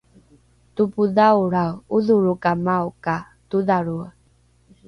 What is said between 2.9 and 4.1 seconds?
ka todhalroe